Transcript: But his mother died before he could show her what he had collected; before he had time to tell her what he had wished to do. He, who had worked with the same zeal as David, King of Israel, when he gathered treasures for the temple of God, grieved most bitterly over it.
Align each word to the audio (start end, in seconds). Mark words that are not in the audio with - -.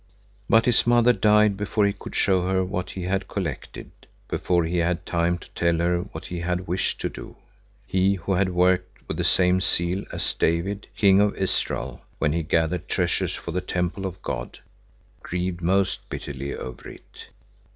But 0.49 0.65
his 0.65 0.87
mother 0.87 1.13
died 1.13 1.55
before 1.57 1.85
he 1.85 1.93
could 1.93 2.15
show 2.15 2.47
her 2.47 2.65
what 2.65 2.89
he 2.89 3.03
had 3.03 3.27
collected; 3.27 3.91
before 4.27 4.63
he 4.63 4.77
had 4.79 5.05
time 5.05 5.37
to 5.37 5.47
tell 5.51 5.77
her 5.77 5.99
what 5.99 6.25
he 6.25 6.39
had 6.39 6.65
wished 6.65 6.99
to 7.01 7.09
do. 7.09 7.35
He, 7.85 8.15
who 8.15 8.33
had 8.33 8.49
worked 8.49 9.07
with 9.07 9.17
the 9.17 9.23
same 9.23 9.61
zeal 9.61 10.03
as 10.11 10.33
David, 10.33 10.87
King 10.97 11.21
of 11.21 11.35
Israel, 11.35 12.01
when 12.17 12.33
he 12.33 12.41
gathered 12.41 12.87
treasures 12.89 13.35
for 13.35 13.51
the 13.51 13.61
temple 13.61 14.07
of 14.07 14.19
God, 14.23 14.57
grieved 15.21 15.61
most 15.61 16.09
bitterly 16.09 16.55
over 16.55 16.89
it. 16.89 17.27